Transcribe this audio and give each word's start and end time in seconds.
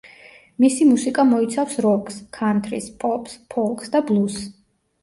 მისი 0.63 0.87
მუსიკა 0.91 1.25
მოიცავს 1.33 1.77
როკს, 1.87 2.17
ქანთრის, 2.39 2.89
პოპს, 3.05 3.39
ფოლკს 3.55 3.97
და 3.97 4.05
ბლუზს. 4.11 4.53